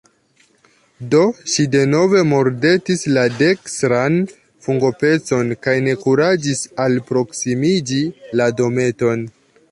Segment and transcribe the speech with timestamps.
[1.09, 1.19] Do
[1.55, 4.17] ŝi denove mordetis la dekstran
[4.67, 8.01] fungopecon, kaj ne kuraĝis alproksimiĝi
[8.41, 9.23] la dometon.